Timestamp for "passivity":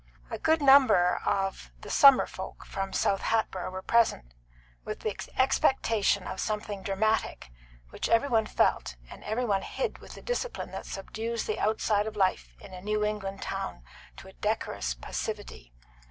14.95-15.71